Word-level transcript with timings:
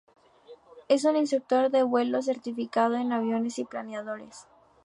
Es 0.87 1.05
un 1.05 1.15
instructor 1.15 1.69
de 1.69 1.83
vuelo 1.83 2.23
certificado 2.23 2.95
en 2.95 3.11
aviones 3.13 3.59
y 3.59 3.65
planeadores. 3.65 4.47